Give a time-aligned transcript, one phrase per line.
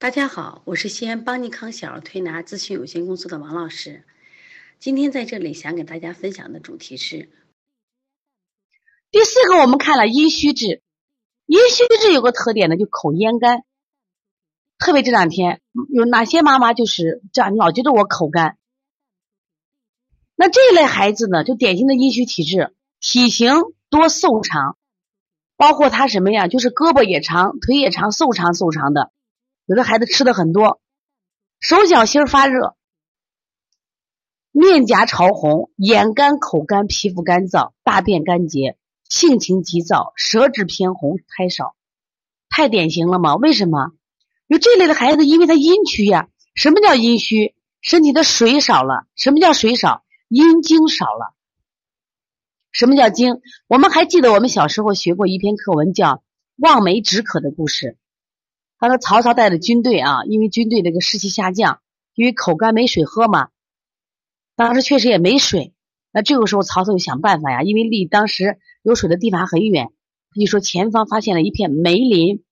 [0.00, 4.04] 大家好，我是西安邦尼康小儿推拿咨询有限公司的王老师。
[4.78, 7.28] 今天在这里想给大家分享的主题是
[9.10, 10.82] 第四个，我们看了阴虚质。
[11.46, 13.64] 阴虚质有个特点呢，就口咽干。
[14.78, 15.60] 特别这两天
[15.92, 18.56] 有哪些妈妈就是这样，老觉得我口干。
[20.36, 23.50] 那这一类孩子呢，就典型的阴虚体质，体型
[23.90, 24.78] 多瘦长，
[25.56, 29.10] 包括他什么呀，就是胳膊也长，腿也长，瘦长瘦长的。
[29.68, 30.80] 有的孩子吃的很多，
[31.60, 32.74] 手脚心发热，
[34.50, 38.78] 面颊潮红，眼干口干，皮肤干燥，大便干结，
[39.10, 41.76] 性情急躁，舌质偏红，苔少，
[42.48, 43.36] 太典型了吗？
[43.36, 43.92] 为什么？
[44.46, 46.30] 有这类的孩子，因为他阴虚呀。
[46.54, 47.54] 什么叫阴虚？
[47.82, 49.06] 身体的水少了。
[49.16, 50.02] 什么叫水少？
[50.28, 51.34] 阴精少了。
[52.72, 53.42] 什么叫精？
[53.66, 56.14] 我们还记得我们小时候学过一篇课文，叫
[56.56, 57.98] 《望梅止渴》的故事。
[58.80, 61.80] 他说曹操带的军队啊，因为军队这个士气下降，
[62.14, 63.48] 因为口干没水喝嘛，
[64.54, 65.74] 当时确实也没水。
[66.12, 69.88] 那这个时候曹操就想办法呀，因为离当时有水的地方很远，
[70.30, 72.44] 他就说前方发现了一片梅林，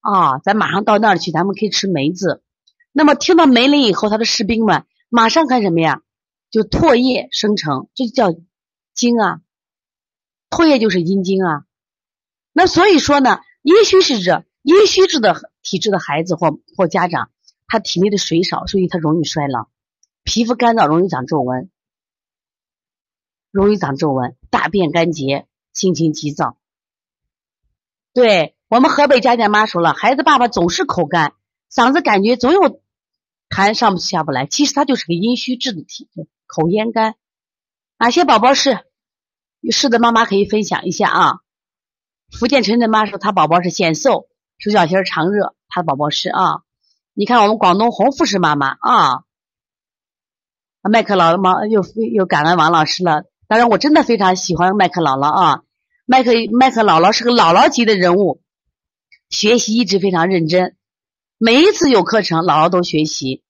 [0.00, 2.42] 啊，咱马上到那儿去，咱们可以吃梅子。
[2.90, 6.02] 那么听到梅林以后，他的士兵们马上干什么呀？
[6.50, 8.40] 就唾液生成，这就叫
[8.92, 9.40] 精啊，
[10.50, 11.64] 唾液就是阴精啊。
[12.52, 14.44] 那所以说呢，阴虚是指。
[14.68, 17.30] 阴虚质的体质的孩子或或家长，
[17.66, 19.70] 他体内的水少，所以他容易衰老，
[20.24, 21.70] 皮肤干燥，容易长皱纹，
[23.50, 26.58] 容易长皱纹，大便干结，心情急躁。
[28.12, 31.32] 对我们河北家家妈说了，孩子爸爸总是口干，
[31.72, 32.82] 嗓子感觉总有
[33.48, 37.14] 痰上不下不来，其实他就是个阴虚质的体质，口咽干。
[37.96, 38.84] 哪些宝宝是？
[39.70, 41.40] 是的妈妈可以分享一下啊。
[42.30, 44.28] 福建陈陈妈说，她宝宝是显瘦。
[44.58, 46.62] 手脚心常热，他的宝宝是啊。
[47.14, 49.24] 你看我们广东红富士妈妈啊，
[50.82, 53.24] 麦克姥姥又又感恩王老师了。
[53.46, 55.62] 当然，我真的非常喜欢麦克姥姥啊。
[56.06, 58.42] 麦克麦克姥姥是个姥姥级的人物，
[59.30, 60.76] 学习一直非常认真。
[61.38, 63.42] 每一次有课程，姥姥都学习。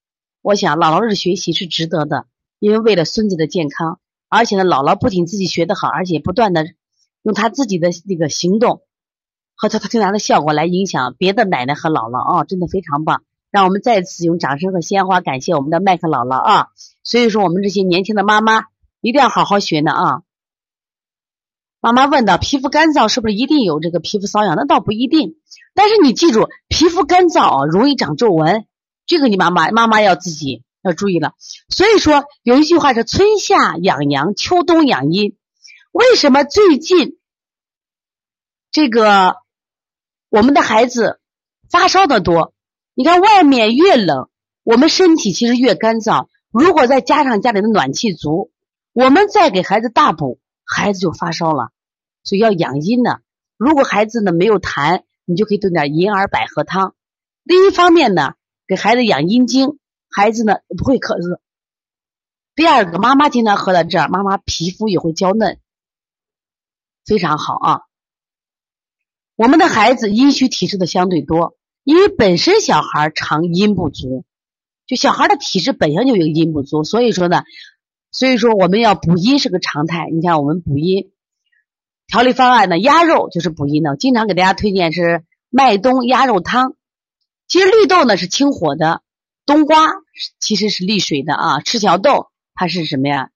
[0.42, 2.26] 我想姥姥的学习是值得的，
[2.58, 3.98] 因为为了孙子的健康，
[4.28, 6.66] 而且呢，姥姥不仅自己学得好，而且不断的
[7.22, 8.82] 用他自己的那个行动。
[9.60, 13.24] 和他他推拿的效果来影响别的奶奶和姥姥啊，真的非常棒！
[13.50, 16.68] 让我们再次用掌声和鲜花感谢我们的麦克姥姥啊！
[17.02, 18.66] 所以说，我们这些年轻的妈妈
[19.00, 20.22] 一定要好好学呢啊！
[21.80, 24.54] 妈妈问到皮肤干燥是不是一定有这个皮肤瘙痒？
[24.54, 25.34] 那倒不一定，
[25.74, 28.64] 但是你记住，皮肤干燥容易长皱纹，
[29.06, 31.32] 这个你妈妈妈妈要自己要注意了。
[31.68, 35.36] 所以说有一句话是“春夏养阳，秋冬养阴”。
[35.90, 37.18] 为什么最近
[38.70, 39.34] 这个？
[40.28, 41.20] 我们的孩子
[41.70, 42.52] 发烧的多，
[42.94, 44.28] 你看外面越冷，
[44.62, 46.28] 我们身体其实越干燥。
[46.50, 48.50] 如果再加上家里的暖气足，
[48.92, 51.70] 我们再给孩子大补，孩子就发烧了。
[52.24, 53.20] 所以要养阴呢。
[53.56, 56.94] 如果孩子呢没有痰，你就可以炖点银耳百合汤。
[57.42, 58.34] 另一方面呢，
[58.66, 59.78] 给孩子养阴经，
[60.10, 61.38] 孩子呢不会咳嗽。
[62.54, 65.58] 第二个，妈妈经常喝到这儿，妈妈皮肤也会娇嫩，
[67.06, 67.80] 非常好啊。
[69.38, 74.24] 我们的孩子阴虚体质的相对多，因为本身小孩常阴不足，
[74.84, 77.44] 就小孩的体质本身就有阴不足，所以说呢，
[78.10, 80.08] 所以说我们要补阴是个常态。
[80.12, 81.12] 你看我们补阴
[82.08, 86.74] 调理方案呢，鸭肉就是补阴的，经常给大家推荐是麦冬鸭肉汤。
[87.46, 89.02] 其实绿豆呢是清火的，
[89.46, 89.86] 冬瓜
[90.40, 93.30] 其实是利水的啊，赤小豆它是什么呀？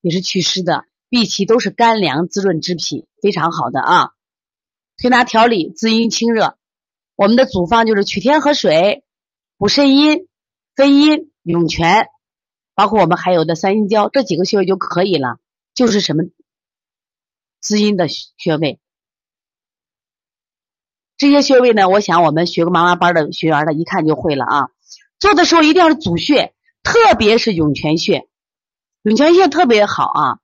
[0.00, 4.10] 也是祛湿的，荸荠都是干凉滋润之脾，非常好的啊。
[4.96, 6.56] 推拿调理滋阴清热，
[7.16, 9.04] 我们的组方就是取天河水、
[9.58, 10.28] 补肾阴、
[10.74, 12.08] 分阴、涌泉，
[12.74, 15.38] 包括我们还有的三阴交这几个穴位就可以了。
[15.74, 16.22] 就是什么
[17.60, 18.78] 滋阴的穴位，
[21.16, 21.88] 这些穴位呢？
[21.88, 24.68] 我想我们学过妈妈班的学员呢，一看就会了啊。
[25.18, 26.54] 做的时候一定要是主穴，
[26.84, 28.28] 特别是涌泉穴，
[29.02, 30.38] 涌泉穴特别好啊。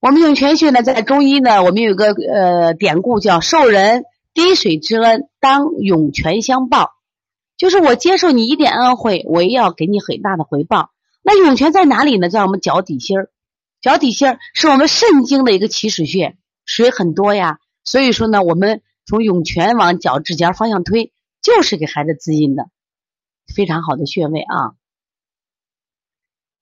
[0.00, 6.92] 我们涌泉穴呢，在中医呢，我们有个呃典故叫“受人滴水之恩，当涌泉相报”，
[7.58, 10.90] 就是我接受你一点恩惠，我也要给你很大的回报。
[11.20, 12.28] 那涌泉在哪里呢？
[12.28, 13.30] 在我们脚底心儿，
[13.80, 17.58] 脚底心儿是我们肾经的一个起始穴，水很多呀。
[17.82, 21.12] 所以说呢，我们从涌泉往脚趾尖方向推，
[21.42, 22.68] 就是给孩子滋阴的，
[23.52, 24.77] 非常好的穴位啊。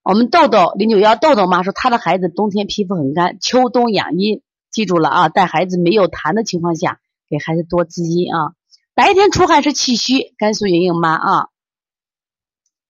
[0.09, 5.29] 我们豆豆零九幺豆豆妈说，她的孩子冬天皮肤很干，秋冬养阴，记住了啊！
[5.29, 8.53] 带孩子没有痰的情况下，给孩子多滋阴啊。
[8.95, 11.49] 白天出汗是气虚，甘肃莹莹妈啊，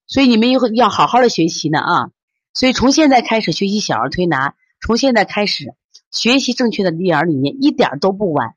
[0.05, 2.09] 所以你们以后要好好的学习呢啊。
[2.53, 5.73] 所以从现在开始学习小儿推拿，从现在开始
[6.11, 8.53] 学习正确的育儿理念，一点都不晚。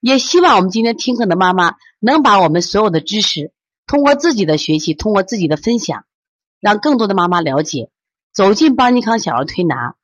[0.00, 3.52] 也希望我们今天听课的妈妈能把我们所有的知识，
[3.86, 6.06] 通过自己的学习，通过自己的分享，
[6.58, 7.88] 让更多的妈妈了解，
[8.32, 9.96] 走进邦尼康小儿推拿，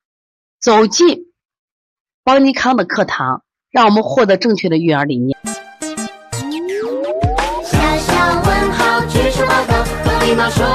[0.61, 1.26] 走进
[2.25, 5.38] 邦尼康的课堂，让我们获得正确的育儿理念。
[7.62, 10.67] 小小问号，举手报告，礼貌说